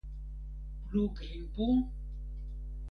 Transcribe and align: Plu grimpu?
Plu 0.87 1.03
grimpu? 1.15 1.67